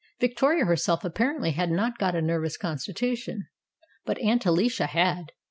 Victoria 0.19 0.65
herself 0.65 1.05
apparently 1.05 1.51
had 1.51 1.69
not 1.69 1.99
got 1.99 2.15
a 2.15 2.23
nervous 2.23 2.57
constitution, 2.57 3.45
but 4.03 4.17
Aunt 4.19 4.43
Alicia 4.47 4.87
had. 4.87 5.25